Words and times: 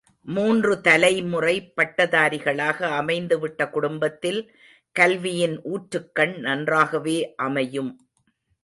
மூன்று 0.25 0.81
தலைமுறை 0.81 1.73
பட்டதாரிகளாக 1.81 2.89
அமைந்துவிட்ட 3.01 3.69
குடும்பத்தில் 3.69 4.41
கல்வியின் 4.91 5.61
ஊற்றுக்கண் 5.63 6.37
நன்றாகவே 6.39 7.33
அமையும். 7.35 7.91